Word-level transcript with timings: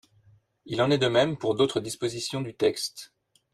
Il 0.65 0.81
en 0.81 0.89
est 0.89 0.97
de 0.97 1.05
même 1.07 1.37
pour 1.37 1.53
d’autres 1.53 1.79
dispositions 1.79 2.41
du 2.41 2.55
texte. 2.55 3.13